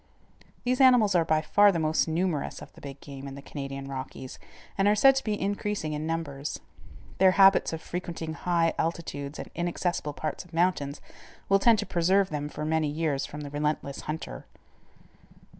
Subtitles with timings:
[0.63, 3.87] These animals are by far the most numerous of the big game in the Canadian
[3.87, 4.39] Rockies,
[4.75, 6.59] and are said to be increasing in numbers.
[7.19, 11.01] Their habits of frequenting high altitudes and inaccessible parts of mountains
[11.49, 14.47] will tend to preserve them for many years from the relentless hunter.